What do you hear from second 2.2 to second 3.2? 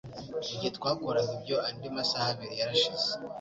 abiri yarashize.